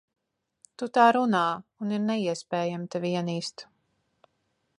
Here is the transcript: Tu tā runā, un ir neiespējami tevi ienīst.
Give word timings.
Tu 0.83 0.87
tā 0.95 1.03
runā, 1.17 1.43
un 1.87 1.93
ir 1.99 2.03
neiespējami 2.07 2.91
tevi 2.97 3.13
ienīst. 3.21 3.67